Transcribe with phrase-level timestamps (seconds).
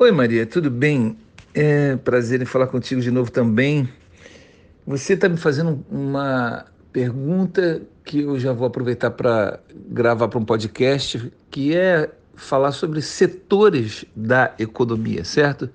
[0.00, 1.18] Oi, Maria, tudo bem?
[1.52, 3.88] É prazer em falar contigo de novo também.
[4.86, 9.58] Você está me fazendo uma pergunta que eu já vou aproveitar para
[9.88, 15.68] gravar para um podcast, que é falar sobre setores da economia, certo?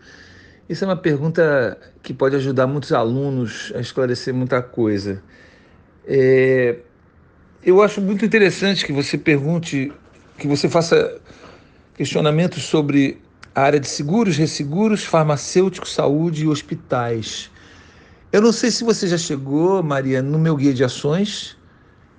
[0.69, 5.21] Isso é uma pergunta que pode ajudar muitos alunos a esclarecer muita coisa.
[6.07, 6.77] É,
[7.61, 9.91] eu acho muito interessante que você pergunte,
[10.37, 11.19] que você faça
[11.97, 13.21] questionamentos sobre
[13.55, 17.51] a área de seguros, resseguros, farmacêuticos, saúde e hospitais.
[18.31, 21.55] Eu não sei se você já chegou, Maria, no meu guia de ações,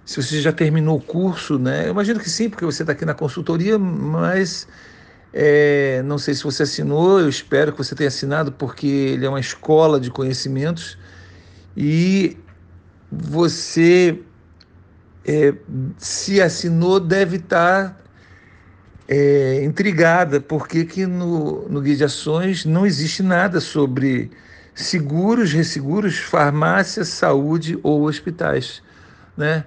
[0.04, 1.86] se você já terminou o curso, né?
[1.86, 4.68] Eu imagino que sim, porque você está aqui na consultoria, mas
[5.32, 9.28] é, não sei se você assinou, eu espero que você tenha assinado, porque ele é
[9.28, 10.96] uma escola de conhecimentos
[11.76, 12.36] e
[13.10, 14.20] você,
[15.26, 15.52] é,
[15.98, 18.03] se assinou, deve estar tá
[19.08, 24.30] é, intrigada porque que no, no Guia de Ações não existe nada sobre
[24.74, 28.82] seguros, resseguros, farmácias, saúde ou hospitais.
[29.36, 29.64] Né?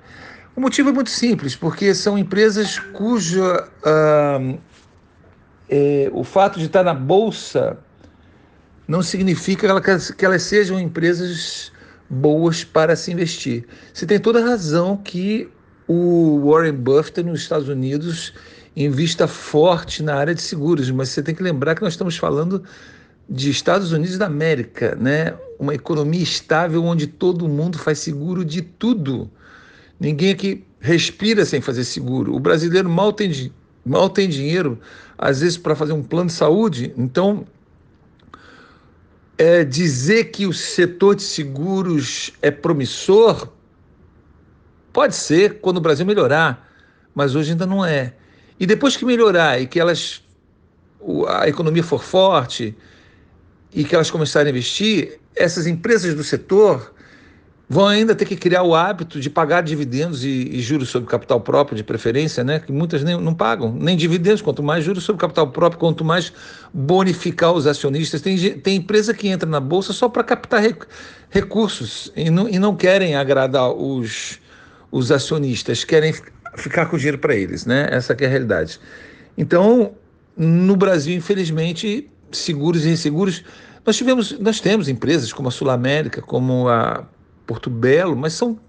[0.56, 4.40] O motivo é muito simples, porque são empresas cuja ah,
[5.70, 7.78] é, o fato de estar na bolsa
[8.88, 11.72] não significa que elas, que elas sejam empresas
[12.10, 13.66] boas para se investir.
[13.94, 15.50] Você tem toda a razão que
[15.88, 18.34] o Warren Buffett nos Estados Unidos
[18.86, 22.64] invista forte na área de seguros, mas você tem que lembrar que nós estamos falando
[23.28, 25.34] de Estados Unidos da América, né?
[25.60, 29.30] Uma economia estável onde todo mundo faz seguro de tudo.
[30.00, 32.36] Ninguém aqui respira sem fazer seguro.
[32.36, 33.52] O brasileiro mal tem,
[33.84, 34.80] mal tem dinheiro,
[35.18, 36.94] às vezes, para fazer um plano de saúde.
[36.96, 37.48] Então,
[39.40, 43.50] é, dizer que o setor de seguros é promissor
[44.94, 46.72] pode ser quando o Brasil melhorar,
[47.14, 48.14] mas hoje ainda não é.
[48.60, 50.22] E depois que melhorar e que elas
[51.28, 52.76] a economia for forte
[53.74, 56.94] e que elas começarem a investir, essas empresas do setor
[57.70, 61.42] vão ainda ter que criar o hábito de pagar dividendos e, e juros sobre capital
[61.42, 62.60] próprio, de preferência, né?
[62.60, 66.32] que muitas nem, não pagam, nem dividendos, quanto mais juros sobre capital próprio, quanto mais
[66.74, 68.22] bonificar os acionistas.
[68.22, 70.84] Tem, tem empresa que entra na Bolsa só para captar rec,
[71.30, 74.40] recursos e não, e não querem agradar os,
[74.90, 76.14] os acionistas, querem
[76.58, 77.88] ficar com dinheiro para eles, né?
[77.92, 78.80] Essa é a realidade.
[79.38, 79.94] Então,
[80.36, 83.44] no Brasil, infelizmente, seguros e inseguros,
[83.86, 87.06] nós tivemos, nós temos empresas como a Sul América, como a
[87.46, 88.60] Porto Belo, mas são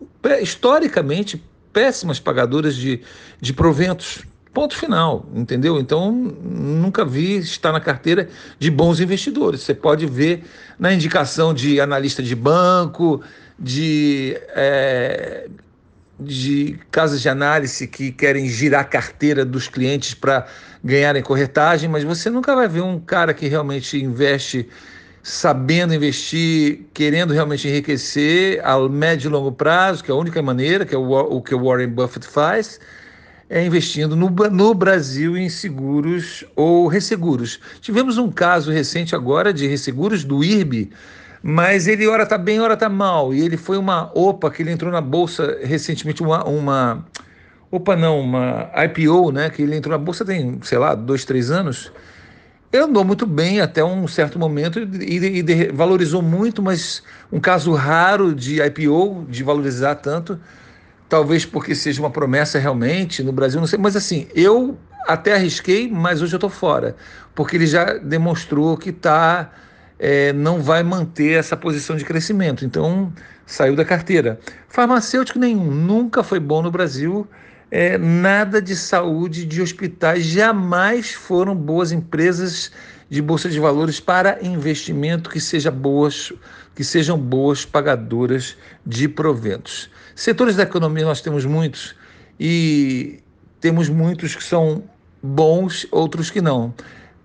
[0.40, 3.00] historicamente péssimas pagadoras de,
[3.40, 4.22] de proventos.
[4.52, 5.78] Ponto final, entendeu?
[5.78, 8.28] Então, nunca vi estar na carteira
[8.58, 9.60] de bons investidores.
[9.60, 10.44] Você pode ver
[10.78, 13.20] na indicação de analista de banco,
[13.58, 15.48] de é,
[16.18, 20.46] de casas de análise que querem girar a carteira dos clientes para
[20.82, 24.68] ganharem corretagem, mas você nunca vai ver um cara que realmente investe
[25.22, 30.86] sabendo investir, querendo realmente enriquecer a médio e longo prazo, que é a única maneira,
[30.86, 32.80] que é o, o que o Warren Buffett faz,
[33.50, 37.60] é investindo no, no Brasil em seguros ou resseguros.
[37.80, 40.90] Tivemos um caso recente agora de resseguros do IRB,
[41.42, 43.32] mas ele ora está bem, ora está mal.
[43.32, 47.04] E ele foi uma OPA que ele entrou na bolsa recentemente, uma, uma
[47.70, 49.50] OPA não, uma IPO, né?
[49.50, 51.92] Que ele entrou na bolsa tem, sei lá, dois, três anos.
[52.72, 57.72] Ele andou muito bem até um certo momento e, e valorizou muito, mas um caso
[57.72, 60.38] raro de IPO, de valorizar tanto,
[61.08, 64.76] talvez porque seja uma promessa realmente no Brasil, não sei, mas assim, eu
[65.06, 66.94] até arrisquei, mas hoje eu estou fora,
[67.34, 69.50] porque ele já demonstrou que está
[69.98, 72.64] é, não vai manter essa posição de crescimento.
[72.64, 73.12] Então,
[73.46, 74.38] saiu da carteira.
[74.68, 77.26] Farmacêutico nenhum, nunca foi bom no Brasil.
[77.70, 82.70] É, nada de saúde, de hospitais, jamais foram boas empresas
[83.10, 86.32] de bolsa de valores para investimento que, seja boas,
[86.74, 88.56] que sejam boas pagadoras
[88.86, 89.90] de proventos.
[90.14, 91.94] Setores da economia nós temos muitos
[92.38, 93.20] e
[93.60, 94.84] temos muitos que são
[95.22, 96.74] bons, outros que não.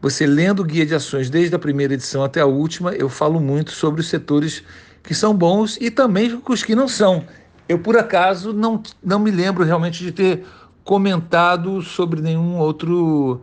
[0.04, 3.40] Você lendo o guia de ações desde a primeira edição até a última, eu falo
[3.40, 4.62] muito sobre os setores
[5.02, 7.24] que são bons e também os que não são.
[7.70, 10.44] Eu, por acaso, não, não me lembro realmente de ter
[10.84, 13.40] comentado sobre nenhum outro.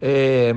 [0.00, 0.54] É,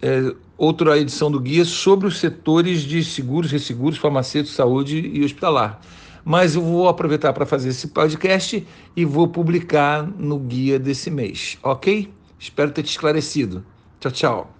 [0.00, 5.82] é, outra edição do guia sobre os setores de seguros, resseguros, farmacêuticos, saúde e hospitalar.
[6.24, 8.66] Mas eu vou aproveitar para fazer esse podcast
[8.96, 12.15] e vou publicar no guia desse mês, ok?
[12.38, 13.64] Espero ter te esclarecido.
[14.00, 14.55] Tchau, tchau.